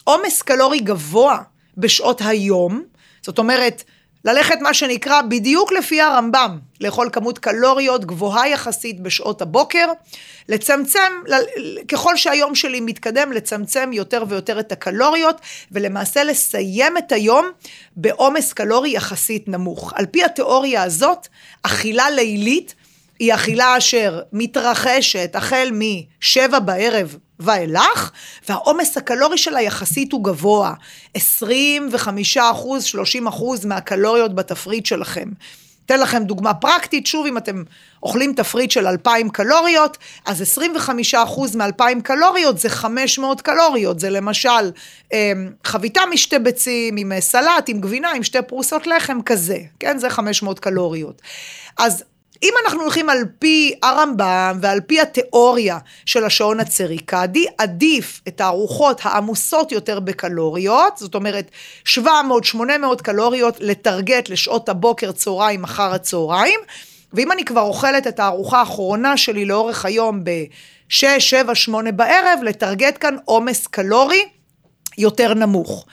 עומס 0.03 0.41
קלורי 0.41 0.79
גבוה 0.79 1.37
בשעות 1.77 2.21
היום, 2.25 2.83
זאת 3.21 3.39
אומרת, 3.39 3.83
ללכת 4.27 4.57
מה 4.61 4.73
שנקרא 4.73 5.21
בדיוק 5.21 5.71
לפי 5.71 6.01
הרמב"ם, 6.01 6.59
לאכול 6.81 7.09
כמות 7.11 7.39
קלוריות 7.39 8.05
גבוהה 8.05 8.49
יחסית 8.49 8.99
בשעות 8.99 9.41
הבוקר, 9.41 9.87
לצמצם, 10.49 11.11
ככל 11.87 12.17
שהיום 12.17 12.55
שלי 12.55 12.79
מתקדם, 12.79 13.31
לצמצם 13.31 13.89
יותר 13.93 14.23
ויותר 14.27 14.59
את 14.59 14.71
הקלוריות, 14.71 15.41
ולמעשה 15.71 16.23
לסיים 16.23 16.97
את 16.97 17.11
היום 17.11 17.45
בעומס 17.95 18.53
קלורי 18.53 18.89
יחסית 18.89 19.47
נמוך. 19.47 19.93
על 19.95 20.05
פי 20.05 20.23
התיאוריה 20.23 20.83
הזאת, 20.83 21.27
אכילה 21.63 22.09
לילית 22.09 22.75
היא 23.19 23.33
אכילה 23.33 23.77
אשר 23.77 24.19
מתרחשת 24.33 25.31
החל 25.35 25.69
משבע 25.73 26.59
בערב 26.59 27.17
ואילך, 27.39 28.11
והעומס 28.49 28.97
הקלורי 28.97 29.37
שלה 29.37 29.61
יחסית 29.61 30.11
הוא 30.11 30.23
גבוה, 30.23 30.73
25 31.13 32.37
אחוז, 32.37 32.83
30 32.83 33.27
אחוז 33.27 33.65
מהקלוריות 33.65 34.35
בתפריט 34.35 34.85
שלכם. 34.85 35.29
אתן 35.85 35.99
לכם 35.99 36.23
דוגמה 36.23 36.53
פרקטית, 36.53 37.07
שוב, 37.07 37.25
אם 37.25 37.37
אתם 37.37 37.63
אוכלים 38.03 38.33
תפריט 38.33 38.71
של 38.71 38.87
2,000 38.87 39.29
קלוריות, 39.29 39.97
אז 40.25 40.41
25 40.41 41.15
אחוז 41.15 41.55
מ-2,000 41.55 42.01
קלוריות 42.03 42.57
זה 42.57 42.69
500 42.69 43.41
קלוריות, 43.41 43.99
זה 43.99 44.09
למשל 44.09 44.71
אמ, 45.13 45.49
חביתה 45.63 46.01
משתי 46.11 46.39
ביצים, 46.39 46.97
עם 46.97 47.11
סלט, 47.19 47.69
עם 47.69 47.81
גבינה, 47.81 48.11
עם 48.11 48.23
שתי 48.23 48.41
פרוסות 48.47 48.87
לחם, 48.87 49.21
כזה, 49.25 49.57
כן? 49.79 49.97
זה 49.97 50.09
500 50.09 50.59
קלוריות. 50.59 51.21
אז 51.77 52.03
אם 52.43 52.53
אנחנו 52.65 52.81
הולכים 52.81 53.09
על 53.09 53.25
פי 53.39 53.73
הרמב"ם 53.83 54.59
ועל 54.61 54.81
פי 54.81 55.01
התיאוריה 55.01 55.77
של 56.05 56.25
השעון 56.25 56.59
הצריקדי, 56.59 57.45
עדיף 57.57 58.21
את 58.27 58.41
הארוחות 58.41 59.01
העמוסות 59.03 59.71
יותר 59.71 59.99
בקלוריות, 59.99 60.97
זאת 60.97 61.15
אומרת 61.15 61.51
700-800 61.87 61.97
קלוריות 63.03 63.57
לטרגט 63.59 64.29
לשעות 64.29 64.69
הבוקר, 64.69 65.11
צהריים, 65.11 65.63
אחר 65.63 65.93
הצהריים, 65.93 66.59
ואם 67.13 67.31
אני 67.31 67.45
כבר 67.45 67.61
אוכלת 67.61 68.07
את 68.07 68.19
הארוחה 68.19 68.59
האחרונה 68.59 69.17
שלי 69.17 69.45
לאורך 69.45 69.85
היום 69.85 70.23
ב-6, 70.23 71.19
7, 71.19 71.55
8 71.55 71.91
בערב, 71.91 72.39
לטרגט 72.43 72.97
כאן 72.99 73.15
עומס 73.25 73.67
קלורי 73.67 74.21
יותר 74.97 75.33
נמוך. 75.33 75.85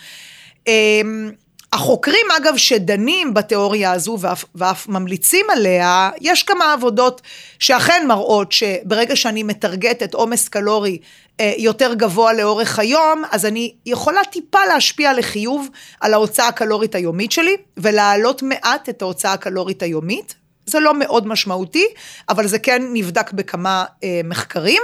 החוקרים 1.74 2.26
אגב 2.36 2.56
שדנים 2.56 3.34
בתיאוריה 3.34 3.92
הזו 3.92 4.16
ואף, 4.20 4.44
ואף 4.54 4.88
ממליצים 4.88 5.46
עליה, 5.50 6.10
יש 6.20 6.42
כמה 6.42 6.72
עבודות 6.72 7.20
שאכן 7.58 8.04
מראות 8.08 8.52
שברגע 8.52 9.16
שאני 9.16 9.42
מטרגטת 9.42 10.14
עומס 10.14 10.48
קלורי 10.48 10.98
אה, 11.40 11.52
יותר 11.58 11.94
גבוה 11.94 12.32
לאורך 12.32 12.78
היום, 12.78 13.22
אז 13.30 13.46
אני 13.46 13.74
יכולה 13.86 14.24
טיפה 14.24 14.64
להשפיע 14.64 15.12
לחיוב 15.12 15.68
על 16.00 16.14
ההוצאה 16.14 16.48
הקלורית 16.48 16.94
היומית 16.94 17.32
שלי, 17.32 17.56
ולהעלות 17.76 18.42
מעט 18.42 18.88
את 18.88 19.02
ההוצאה 19.02 19.32
הקלורית 19.32 19.82
היומית. 19.82 20.34
זה 20.66 20.80
לא 20.80 20.98
מאוד 20.98 21.26
משמעותי, 21.26 21.86
אבל 22.28 22.46
זה 22.46 22.58
כן 22.58 22.82
נבדק 22.92 23.32
בכמה 23.32 23.84
אה, 24.04 24.20
מחקרים. 24.24 24.82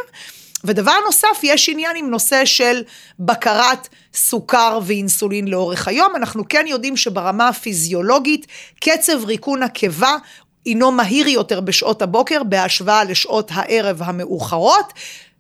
ודבר 0.65 0.95
נוסף, 1.07 1.41
יש 1.43 1.69
עניין 1.69 1.97
עם 1.97 2.11
נושא 2.11 2.45
של 2.45 2.83
בקרת 3.19 3.89
סוכר 4.15 4.79
ואינסולין 4.85 5.49
לאורך 5.49 5.89
היום. 5.89 6.17
אנחנו 6.17 6.49
כן 6.49 6.65
יודעים 6.69 6.97
שברמה 6.97 7.49
הפיזיולוגית, 7.49 8.47
קצב 8.81 9.25
ריקון 9.25 9.63
הקיבה 9.63 10.17
הינו 10.65 10.91
מהיר 10.91 11.29
יותר 11.29 11.61
בשעות 11.61 12.03
הבוקר 12.03 12.43
בהשוואה 12.43 13.05
לשעות 13.05 13.51
הערב 13.55 14.03
המאוחרות. 14.03 14.93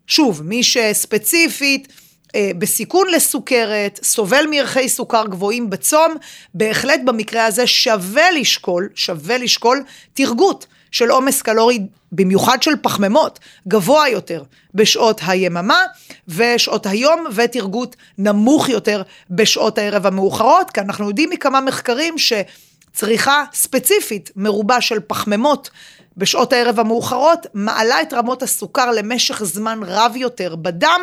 שוב, 0.07 0.43
מי 0.43 0.63
שספציפית 0.63 1.89
אה, 2.35 2.51
בסיכון 2.59 3.09
לסוכרת, 3.09 4.01
סובל 4.03 4.47
מערכי 4.51 4.89
סוכר 4.89 5.27
גבוהים 5.27 5.71
בצום, 5.71 6.15
בהחלט 6.55 7.01
במקרה 7.05 7.45
הזה 7.45 7.67
שווה 7.67 8.31
לשקול, 8.31 8.89
שווה 8.95 9.39
לשקול 9.39 9.85
תרגות. 10.15 10.67
של 10.91 11.11
עומס 11.11 11.43
קלורי, 11.43 11.79
במיוחד 12.13 12.63
של 12.63 12.77
פחמימות, 12.83 13.39
גבוה 13.69 14.09
יותר 14.09 14.43
בשעות 14.75 15.21
היממה 15.27 15.85
ושעות 16.29 16.87
היום, 16.87 17.25
ותרגות 17.35 17.97
נמוך 18.19 18.69
יותר 18.69 19.03
בשעות 19.31 19.79
הערב 19.79 20.07
המאוחרות, 20.07 20.71
כי 20.71 20.81
אנחנו 20.81 21.09
יודעים 21.09 21.31
מכמה 21.31 21.61
מחקרים 21.61 22.15
שצריכה 22.19 23.45
ספציפית 23.53 24.31
מרובה 24.37 24.81
של 24.81 24.99
פחמימות 25.07 25.71
בשעות 26.17 26.53
הערב 26.53 26.81
המאוחרות, 26.81 27.47
מעלה 27.55 28.03
את 28.03 28.13
רמות 28.13 28.43
הסוכר 28.43 28.91
למשך 28.91 29.45
זמן 29.45 29.81
רב 29.87 30.13
יותר 30.17 30.57
בדם, 30.57 31.01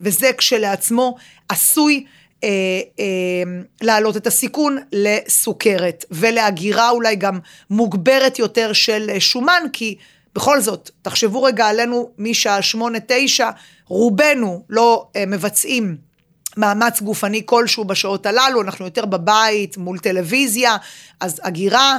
וזה 0.00 0.30
כשלעצמו 0.38 1.16
עשוי 1.48 2.04
אה, 2.44 2.48
אה, 2.98 3.60
להעלות 3.80 4.16
את 4.16 4.26
הסיכון 4.26 4.78
לסוכרת 4.92 6.04
ולהגירה 6.10 6.90
אולי 6.90 7.16
גם 7.16 7.38
מוגברת 7.70 8.38
יותר 8.38 8.72
של 8.72 9.10
שומן, 9.18 9.62
כי 9.72 9.96
בכל 10.34 10.60
זאת, 10.60 10.90
תחשבו 11.02 11.42
רגע 11.42 11.66
עלינו 11.66 12.10
משעה 12.18 12.62
שמונה, 12.62 12.98
תשע, 13.06 13.50
רובנו 13.86 14.64
לא 14.68 15.06
אה, 15.16 15.26
מבצעים 15.26 15.96
מאמץ 16.56 17.00
גופני 17.02 17.42
כלשהו 17.46 17.84
בשעות 17.84 18.26
הללו, 18.26 18.62
אנחנו 18.62 18.84
יותר 18.84 19.06
בבית, 19.06 19.76
מול 19.76 19.98
טלוויזיה, 19.98 20.76
אז 21.20 21.40
הגירה, 21.44 21.92
אה, 21.92 21.98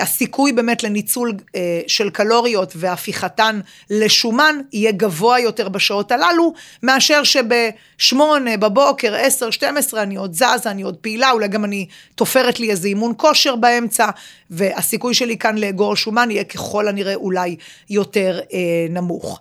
הסיכוי 0.00 0.52
באמת 0.52 0.82
לניצול 0.82 1.32
אה, 1.56 1.80
של 1.86 2.10
קלוריות 2.10 2.72
והפיכתן 2.76 3.60
לשומן 3.90 4.56
יהיה 4.72 4.92
גבוה 4.92 5.40
יותר 5.40 5.68
בשעות 5.68 6.12
הללו, 6.12 6.52
מאשר 6.82 7.22
שבשמונה 7.24 8.56
בבוקר, 8.56 9.14
עשר, 9.14 9.50
שתים 9.50 9.76
עשרה, 9.76 10.02
אני 10.02 10.16
עוד 10.16 10.32
זזה, 10.32 10.70
אני 10.70 10.82
עוד 10.82 10.96
פעילה, 10.96 11.30
אולי 11.30 11.48
גם 11.48 11.64
אני 11.64 11.86
תופרת 12.14 12.60
לי 12.60 12.70
איזה 12.70 12.88
אימון 12.88 13.12
כושר 13.16 13.56
באמצע, 13.56 14.08
והסיכוי 14.50 15.14
שלי 15.14 15.38
כאן 15.38 15.58
לאגור 15.58 15.96
שומן 15.96 16.30
יהיה 16.30 16.44
ככל 16.44 16.88
הנראה 16.88 17.14
אולי 17.14 17.56
יותר 17.90 18.40
אה, 18.52 18.58
נמוך. 18.90 19.40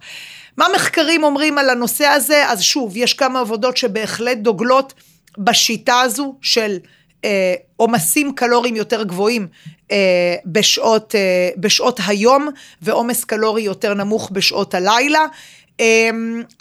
מה 0.58 0.66
מחקרים 0.76 1.24
אומרים 1.24 1.58
על 1.58 1.70
הנושא 1.70 2.06
הזה? 2.06 2.50
אז 2.50 2.62
שוב, 2.62 2.98
יש 2.98 3.14
כמה 3.14 3.40
עבודות 3.40 3.78
שבהחלט 3.78 4.38
דוגלות 4.38 4.94
בשיטה 5.38 6.00
הזו 6.00 6.36
של 6.42 6.72
אה, 6.72 7.01
עומסים 7.78 8.36
קלוריים 8.36 8.76
יותר 8.76 9.04
גבוהים 9.04 9.48
אה, 9.92 10.36
בשעות, 10.46 11.16
אה, 11.16 11.50
בשעות 11.58 12.00
היום 12.08 12.48
ועומס 12.82 13.24
קלורי 13.24 13.62
יותר 13.62 13.94
נמוך 13.94 14.30
בשעות 14.32 14.74
הלילה. 14.74 15.26
אה, 15.80 16.10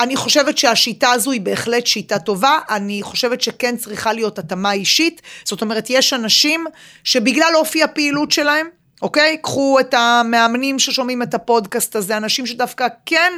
אני 0.00 0.17
חושבת 0.17 0.59
שהשיטה 0.59 1.11
הזו 1.11 1.31
היא 1.31 1.40
בהחלט 1.40 1.87
שיטה 1.87 2.19
טובה, 2.19 2.59
אני 2.71 3.02
חושבת 3.02 3.40
שכן 3.40 3.76
צריכה 3.76 4.12
להיות 4.12 4.38
התאמה 4.38 4.73
אישית, 4.73 5.23
זאת 5.45 5.62
אומרת 5.62 5.87
יש 5.90 6.12
אנשים 6.12 6.64
שבגלל 7.05 7.52
אופי 7.55 7.83
הפעילות 7.83 8.33
שלהם, 8.33 8.67
אוקיי? 9.02 9.38
קחו 9.43 9.81
את 9.81 9.95
המאמנים 9.95 10.79
ששומעים 10.79 11.23
את 11.23 11.35
הפודקאסט 11.35 11.97
הזה, 11.97 12.17
אנשים 12.17 12.47
שדווקא 12.47 12.87
כן 13.07 13.33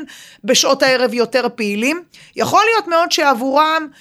בשעות 0.44 0.82
הערב 0.82 1.14
יותר 1.14 1.46
פעילים. 1.54 2.02
יכול 2.36 2.60
להיות 2.72 2.88
מאוד 2.88 3.12
שעבורם 3.12 3.86
אה, 3.86 3.96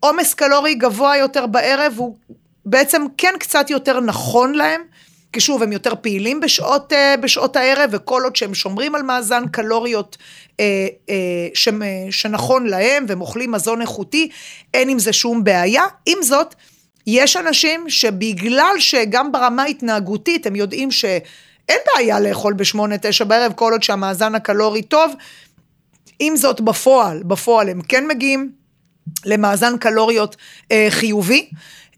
עומס 0.00 0.30
אה, 0.30 0.36
קלורי 0.36 0.74
גבוה 0.74 1.16
יותר 1.16 1.46
בערב 1.46 1.94
הוא 1.96 2.16
בעצם 2.66 3.02
כן 3.18 3.34
קצת 3.38 3.70
יותר 3.70 4.00
נכון 4.00 4.54
להם. 4.54 4.80
כי 5.36 5.40
שוב, 5.40 5.62
הם 5.62 5.72
יותר 5.72 5.94
פעילים 5.94 6.40
בשעות, 6.40 6.92
אה, 6.92 7.16
בשעות 7.16 7.56
הערב, 7.56 7.90
וכל 7.92 8.22
עוד 8.24 8.36
שהם 8.36 8.54
שומרים 8.54 8.94
על 8.94 9.02
מאזן 9.02 9.48
קלוריות 9.48 10.16
אה, 10.60 10.86
אה, 11.10 11.48
ש, 11.54 11.68
שנכון 12.10 12.66
להם, 12.66 13.04
והם 13.08 13.20
אוכלים 13.20 13.50
מזון 13.50 13.80
איכותי, 13.80 14.28
אין 14.74 14.88
עם 14.88 14.98
זה 14.98 15.12
שום 15.12 15.44
בעיה. 15.44 15.84
עם 16.06 16.18
זאת, 16.22 16.54
יש 17.06 17.36
אנשים 17.36 17.90
שבגלל 17.90 18.74
שגם 18.78 19.32
ברמה 19.32 19.64
התנהגותית 19.64 20.46
הם 20.46 20.56
יודעים 20.56 20.90
שאין 20.90 21.78
בעיה 21.94 22.20
לאכול 22.20 22.52
בשמונה, 22.52 22.94
תשע 22.98 23.24
בערב, 23.24 23.52
כל 23.52 23.72
עוד 23.72 23.82
שהמאזן 23.82 24.34
הקלורי 24.34 24.82
טוב. 24.82 25.14
עם 26.18 26.36
זאת, 26.36 26.60
בפועל, 26.60 27.22
בפועל 27.22 27.68
הם 27.68 27.80
כן 27.88 28.06
מגיעים 28.08 28.50
למאזן 29.26 29.78
קלוריות 29.78 30.36
אה, 30.72 30.86
חיובי. 30.90 31.48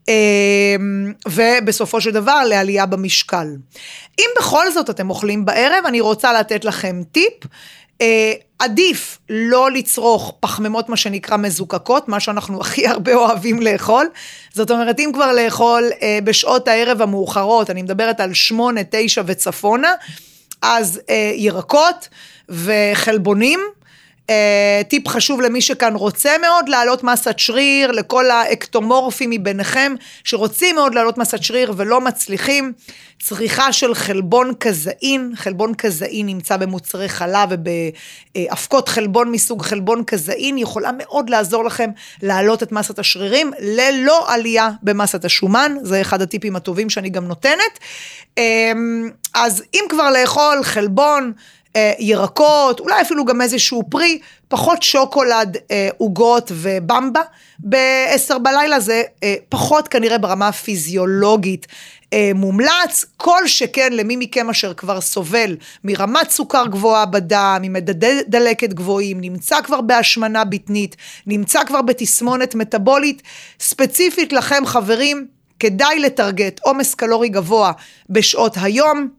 אה, 0.09 0.75
ובסופו 1.27 2.01
של 2.01 2.11
דבר 2.11 2.43
לעלייה 2.45 2.85
במשקל. 2.85 3.47
אם 4.19 4.25
בכל 4.37 4.71
זאת 4.71 4.89
אתם 4.89 5.09
אוכלים 5.09 5.45
בערב, 5.45 5.85
אני 5.85 6.01
רוצה 6.01 6.33
לתת 6.33 6.65
לכם 6.65 7.01
טיפ. 7.11 7.33
אה, 8.01 8.33
עדיף 8.59 9.19
לא 9.29 9.71
לצרוך 9.71 10.33
פחמימות 10.39 10.89
מה 10.89 10.97
שנקרא 10.97 11.37
מזוקקות, 11.37 12.07
מה 12.07 12.19
שאנחנו 12.19 12.59
הכי 12.61 12.87
הרבה 12.87 13.15
אוהבים 13.15 13.61
לאכול. 13.61 14.07
זאת 14.53 14.71
אומרת, 14.71 14.99
אם 14.99 15.11
כבר 15.13 15.31
לאכול 15.31 15.89
אה, 16.01 16.19
בשעות 16.23 16.67
הערב 16.67 17.01
המאוחרות, 17.01 17.69
אני 17.69 17.81
מדברת 17.81 18.19
על 18.19 18.33
שמונה, 18.33 18.81
תשע 18.89 19.21
וצפונה, 19.25 19.93
אז 20.61 21.01
אה, 21.09 21.31
ירקות 21.35 22.09
וחלבונים. 22.49 23.59
Uh, 24.29 24.31
טיפ 24.87 25.07
חשוב 25.07 25.41
למי 25.41 25.61
שכאן 25.61 25.95
רוצה 25.95 26.31
מאוד 26.41 26.69
להעלות 26.69 27.03
מסת 27.03 27.39
שריר, 27.39 27.91
לכל 27.91 28.31
האקטומורפים 28.31 29.29
מביניכם 29.29 29.93
שרוצים 30.23 30.75
מאוד 30.75 30.95
להעלות 30.95 31.17
מסת 31.17 31.43
שריר 31.43 31.73
ולא 31.77 32.01
מצליחים. 32.01 32.73
צריכה 33.23 33.73
של 33.73 33.95
חלבון 33.95 34.53
כזאין, 34.59 35.31
חלבון 35.35 35.73
כזאין 35.73 36.25
נמצא 36.25 36.57
במוצרי 36.57 37.09
חלב 37.09 37.49
ובאבקות 37.49 38.89
חלבון 38.89 39.31
מסוג 39.31 39.61
חלבון 39.61 40.03
כזאין, 40.03 40.57
יכולה 40.57 40.91
מאוד 40.97 41.29
לעזור 41.29 41.65
לכם 41.65 41.89
להעלות 42.23 42.63
את 42.63 42.71
מסת 42.71 42.99
השרירים 42.99 43.51
ללא 43.59 44.33
עלייה 44.33 44.69
במסת 44.83 45.25
השומן, 45.25 45.75
זה 45.81 46.01
אחד 46.01 46.21
הטיפים 46.21 46.55
הטובים 46.55 46.89
שאני 46.89 47.09
גם 47.09 47.25
נותנת. 47.25 47.79
אמ, 48.37 49.09
אז 49.33 49.63
אם 49.73 49.83
כבר 49.89 50.11
לאכול 50.11 50.63
חלבון, 50.63 51.33
אה, 51.75 51.93
ירקות, 51.99 52.79
אולי 52.79 53.01
אפילו 53.01 53.25
גם 53.25 53.41
איזשהו 53.41 53.83
פרי, 53.89 54.19
פחות 54.47 54.83
שוקולד, 54.83 55.57
אה, 55.71 55.89
עוגות 55.97 56.51
ובמבה. 56.55 57.21
ב-10 57.59 58.37
בלילה 58.37 58.79
זה 58.79 59.03
אה, 59.23 59.35
פחות 59.49 59.87
כנראה 59.87 60.17
ברמה 60.17 60.47
הפיזיולוגית 60.47 61.67
מומלץ, 62.35 63.05
כל 63.17 63.47
שכן 63.47 63.93
למי 63.93 64.15
מכם 64.15 64.49
אשר 64.49 64.73
כבר 64.73 65.01
סובל 65.01 65.57
מרמת 65.83 66.29
סוכר 66.29 66.67
גבוהה 66.67 67.05
בדם, 67.05 67.59
ממדדי 67.61 68.19
דלקת 68.27 68.73
גבוהים, 68.73 69.21
נמצא 69.21 69.61
כבר 69.61 69.81
בהשמנה 69.81 70.43
בטנית, 70.43 70.95
נמצא 71.27 71.63
כבר 71.63 71.81
בתסמונת 71.81 72.55
מטבולית, 72.55 73.21
ספציפית 73.59 74.33
לכם 74.33 74.65
חברים, 74.65 75.27
כדאי 75.59 75.99
לטרגט 75.99 76.59
עומס 76.63 76.95
קלורי 76.95 77.29
גבוה 77.29 77.71
בשעות 78.09 78.57
היום. 78.61 79.18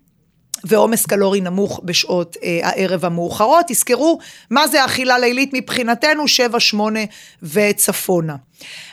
ועומס 0.65 1.07
קלורי 1.07 1.41
נמוך 1.41 1.81
בשעות 1.85 2.37
אה, 2.43 2.61
הערב 2.63 3.05
המאוחרות. 3.05 3.65
תזכרו, 3.69 4.19
מה 4.51 4.69
זה 4.69 4.85
אכילה 4.85 5.19
לילית 5.19 5.51
מבחינתנו? 5.53 6.29
7, 6.29 6.61
8 6.61 7.01
וצפונה. 7.43 8.37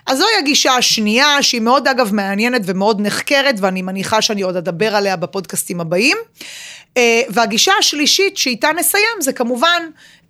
אז 0.05 0.17
זוהי 0.17 0.37
הגישה 0.39 0.73
השנייה, 0.73 1.43
שהיא 1.43 1.61
מאוד 1.61 1.87
אגב 1.87 2.13
מעניינת 2.13 2.61
ומאוד 2.65 3.01
נחקרת, 3.01 3.55
ואני 3.59 3.81
מניחה 3.81 4.21
שאני 4.21 4.41
עוד 4.41 4.55
אדבר 4.55 4.95
עליה 4.95 5.15
בפודקאסטים 5.15 5.81
הבאים. 5.81 6.17
אה, 6.97 7.21
והגישה 7.29 7.71
השלישית 7.79 8.37
שאיתה 8.37 8.69
נסיים 8.79 9.21
זה 9.21 9.33
כמובן 9.33 9.83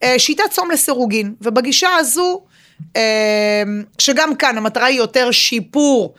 אה, 0.03 0.19
שיטת 0.19 0.43
צום 0.51 0.71
לסירוגין. 0.71 1.33
ובגישה 1.41 1.95
הזו, 1.95 2.41
אה, 2.95 3.63
שגם 3.97 4.35
כאן 4.35 4.57
המטרה 4.57 4.85
היא 4.85 4.97
יותר 4.97 5.31
שיפור 5.31 6.13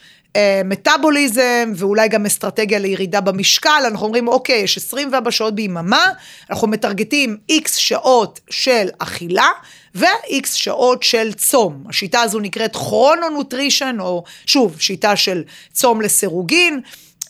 מטאבוליזם 0.65 1.73
ואולי 1.77 2.09
גם 2.09 2.27
אסטרטגיה 2.27 2.79
לירידה 2.79 3.21
במשקל, 3.21 3.83
אנחנו 3.87 4.07
אומרים 4.07 4.29
אוקיי, 4.29 4.57
יש 4.57 4.77
24 4.77 5.31
שעות 5.31 5.55
ביממה, 5.55 6.13
אנחנו 6.51 6.69
מטרגטים 6.69 7.37
איקס 7.49 7.77
שעות 7.77 8.41
של 8.51 8.89
אכילה 8.99 9.49
ו-X 9.95 10.47
שעות 10.47 11.03
של 11.03 11.33
צום. 11.33 11.85
השיטה 11.89 12.21
הזו 12.21 12.41
נקראת 12.41 12.77
כרונו-נוטרישן, 12.77 13.97
או 14.01 14.25
שוב, 14.47 14.81
שיטה 14.81 15.17
של 15.17 15.43
צום 15.73 16.01
לסירוגין. 16.01 16.81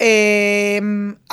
אה, 0.01 0.79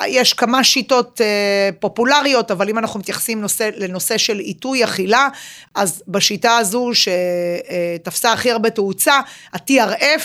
יש 0.07 0.33
כמה 0.33 0.63
שיטות 0.63 1.21
אה, 1.21 1.69
פופולריות, 1.79 2.51
אבל 2.51 2.69
אם 2.69 2.77
אנחנו 2.77 2.99
מתייחסים 2.99 3.41
נושא, 3.41 3.69
לנושא 3.75 4.17
של 4.17 4.39
עיתוי 4.39 4.83
אכילה, 4.83 5.27
אז 5.75 6.03
בשיטה 6.07 6.57
הזו 6.57 6.91
שתפסה 6.93 8.31
הכי 8.31 8.51
הרבה 8.51 8.69
תאוצה, 8.69 9.19
ה-TRF, 9.53 10.21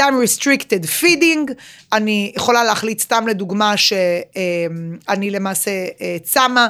time 0.00 0.14
restricted 0.24 1.02
feeding, 1.02 1.52
אני 1.92 2.32
יכולה 2.36 2.64
להחליט 2.64 3.00
סתם 3.00 3.28
לדוגמה 3.28 3.76
שאני 3.76 5.30
למעשה 5.30 5.70
אה, 6.00 6.16
צמה 6.22 6.68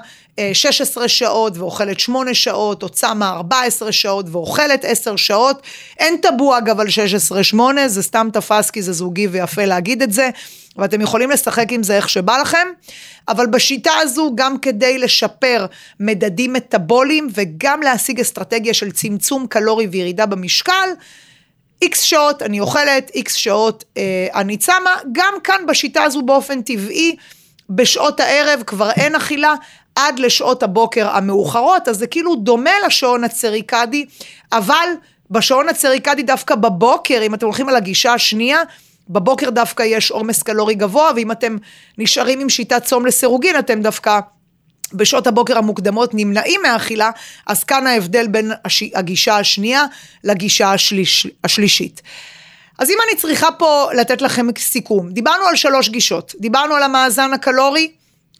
16 0.52 1.02
אה, 1.02 1.08
שעות 1.08 1.58
ואוכלת 1.58 2.00
8 2.00 2.34
שעות, 2.34 2.82
או 2.82 2.88
צמה 2.88 3.30
14 3.30 3.92
שעות 3.92 4.26
ואוכלת 4.28 4.84
10 4.84 5.16
שעות. 5.16 5.62
אין 5.98 6.16
טאבו 6.16 6.58
אגב 6.58 6.80
על 6.80 6.86
16-8, 7.54 7.58
זה 7.86 8.02
סתם 8.02 8.28
תפס 8.32 8.70
כי 8.70 8.82
זה 8.82 8.92
זוגי 8.92 9.26
ויפה 9.26 9.64
להגיד 9.64 10.02
את 10.02 10.12
זה, 10.12 10.30
ואתם 10.76 11.00
יכולים 11.00 11.30
לשחק 11.30 11.72
עם 11.72 11.82
זה 11.82 11.96
איך 11.96 12.08
שבא 12.08 12.38
לכם, 12.38 12.68
אבל 13.28 13.46
בשיטה 13.46 13.92
הזו 14.00 14.32
גם 14.34 14.58
כדי 14.58 14.98
לשפר 14.98 15.66
מדדים 16.00 16.52
מטאבוליים 16.52 17.28
וגם 17.34 17.82
להשיג 17.82 18.20
אסטרטגיה 18.20 18.74
של 18.74 18.90
צמצום 18.90 19.46
קלורי 19.46 19.86
וירידה 19.86 20.26
במשקל, 20.26 20.88
איקס 21.82 22.00
שעות 22.00 22.42
אני 22.42 22.60
אוכלת, 22.60 23.10
איקס 23.14 23.34
שעות 23.34 23.84
אה, 23.96 24.26
אני 24.34 24.56
צמה, 24.56 24.96
גם 25.12 25.34
כאן 25.44 25.66
בשיטה 25.68 26.02
הזו 26.02 26.22
באופן 26.22 26.62
טבעי, 26.62 27.16
בשעות 27.70 28.20
הערב 28.20 28.62
כבר 28.66 28.90
אין 28.90 29.14
אכילה, 29.14 29.54
עד 29.94 30.18
לשעות 30.18 30.62
הבוקר 30.62 31.08
המאוחרות, 31.08 31.88
אז 31.88 31.96
זה 31.96 32.06
כאילו 32.06 32.34
דומה 32.36 32.70
לשעון 32.86 33.24
הצריקדי, 33.24 34.06
אבל 34.52 34.88
בשעון 35.30 35.68
הצריקדי 35.68 36.22
דווקא 36.22 36.54
בבוקר, 36.54 37.22
אם 37.22 37.34
אתם 37.34 37.46
הולכים 37.46 37.68
על 37.68 37.76
הגישה 37.76 38.12
השנייה, 38.12 38.62
בבוקר 39.08 39.50
דווקא 39.50 39.82
יש 39.82 40.10
עומס 40.10 40.42
קלורי 40.42 40.74
גבוה, 40.74 41.10
ואם 41.16 41.32
אתם 41.32 41.56
נשארים 41.98 42.40
עם 42.40 42.48
שיטת 42.48 42.84
צום 42.84 43.06
לסירוגין, 43.06 43.58
אתם 43.58 43.82
דווקא 43.82 44.20
בשעות 44.92 45.26
הבוקר 45.26 45.58
המוקדמות 45.58 46.10
נמנעים 46.14 46.60
מהאכילה, 46.62 47.10
אז 47.46 47.64
כאן 47.64 47.86
ההבדל 47.86 48.26
בין 48.26 48.52
הש... 48.64 48.82
הגישה 48.94 49.36
השנייה 49.36 49.84
לגישה 50.24 50.72
השליש... 50.72 51.26
השלישית. 51.44 52.02
אז 52.78 52.90
אם 52.90 52.96
אני 53.08 53.16
צריכה 53.16 53.52
פה 53.52 53.88
לתת 53.96 54.22
לכם 54.22 54.46
סיכום, 54.58 55.12
דיברנו 55.12 55.44
על 55.44 55.56
שלוש 55.56 55.88
גישות, 55.88 56.34
דיברנו 56.40 56.74
על 56.74 56.82
המאזן 56.82 57.32
הקלורי, 57.32 57.90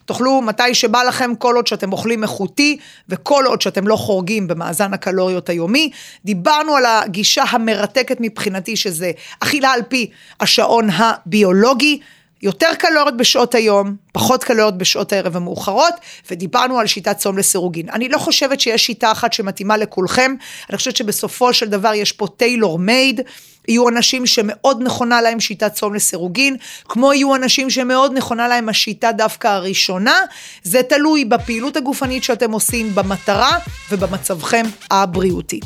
תאכלו 0.05 0.43
מתי 0.43 0.75
שבא 0.75 1.03
לכם, 1.03 1.35
כל 1.35 1.57
עוד 1.57 1.67
שאתם 1.67 1.93
אוכלים 1.93 2.23
איכותי, 2.23 2.79
וכל 3.09 3.45
עוד 3.47 3.61
שאתם 3.61 3.89
לא 3.89 3.97
חורגים 3.97 4.49
במאזן 4.49 4.95
הקלוריות 4.95 5.49
היומי. 5.49 5.91
דיברנו 6.25 6.77
על 6.77 6.85
הגישה 6.87 7.45
המרתקת 7.51 8.17
מבחינתי, 8.21 8.77
שזה 8.77 9.11
אכילה 9.41 9.73
על 9.73 9.83
פי 9.89 10.11
השעון 10.41 10.89
הביולוגי. 10.91 12.01
יותר 12.43 12.75
קלוריות 12.79 13.17
בשעות 13.17 13.55
היום, 13.55 13.97
פחות 14.13 14.45
קלוריות 14.45 14.79
בשעות 14.79 15.13
הערב 15.13 15.37
המאוחרות, 15.37 15.95
ודיברנו 16.31 16.79
על 16.79 16.87
שיטת 16.87 17.17
צום 17.17 17.39
לסירוגין. 17.39 17.89
אני 17.91 18.09
לא 18.09 18.19
חושבת 18.19 18.61
שיש 18.61 18.87
שיטה 18.87 19.13
אחת 19.13 19.33
שמתאימה 19.33 19.77
לכולכם, 19.77 20.35
אני 20.71 20.77
חושבת 20.77 20.97
שבסופו 20.97 21.53
של 21.53 21.69
דבר 21.69 21.95
יש 21.95 22.13
פה 22.13 22.27
טיילור 22.37 22.79
מייד, 22.79 23.21
יהיו 23.69 23.89
אנשים 23.89 24.27
שמאוד 24.27 24.83
נכונה 24.83 25.23
להם 25.23 25.41
שיטת 25.41 25.73
צום 25.73 25.95
לסירוגין, 25.95 26.57
כמו 26.85 27.13
יהיו 27.13 27.35
אנשים 27.35 27.71
שמאוד 27.71 28.13
נכונה 28.17 28.49
להם 28.49 28.69
השיטה 28.69 29.13
דווקא 29.13 29.49
הראשונה, 29.49 30.15
זה 30.63 30.83
תלוי 30.83 31.25
בפעילות 31.25 31.77
הגופנית 31.77 32.25
שאתם 32.25 32.53
עושים, 32.53 32.95
במטרה 32.95 33.59
ובמצבכם 33.91 34.65
הבריאותי. 34.91 35.61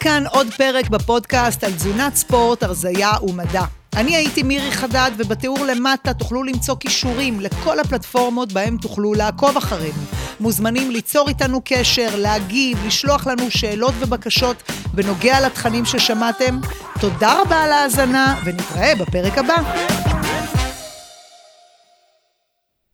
כאן 0.00 0.24
עוד 0.30 0.46
פרק 0.56 0.88
בפודקאסט 0.88 1.64
על 1.64 1.72
תזונת 1.72 2.14
ספורט, 2.14 2.62
הרזייה 2.62 3.12
ומדע. 3.22 3.64
אני 3.96 4.16
הייתי 4.16 4.42
מירי 4.42 4.72
חדד, 4.72 5.10
ובתיאור 5.16 5.58
למטה 5.64 6.14
תוכלו 6.14 6.44
למצוא 6.44 6.76
כישורים 6.80 7.40
לכל 7.40 7.80
הפלטפורמות 7.80 8.52
בהם 8.52 8.76
תוכלו 8.76 9.14
לעקוב 9.14 9.56
אחרינו. 9.56 10.02
מוזמנים 10.40 10.90
ליצור 10.90 11.28
איתנו 11.28 11.60
קשר, 11.64 12.08
להגיב, 12.16 12.86
לשלוח 12.86 13.26
לנו 13.26 13.50
שאלות 13.50 13.94
ובקשות 13.98 14.56
בנוגע 14.94 15.46
לתכנים 15.46 15.84
ששמעתם. 15.84 16.60
תודה 17.00 17.42
רבה 17.42 17.62
על 17.64 17.72
ההאזנה, 17.72 18.40
ונתראה 18.44 18.92
בפרק 18.94 19.38
הבא. 19.38 19.56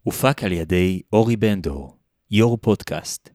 הופק 0.03 0.45
על 0.45 0.53
ידי 0.53 1.01
אורי 1.13 1.37
בנדור, 1.37 1.97
יו"ר 2.31 2.57
פודקאסט. 2.61 3.34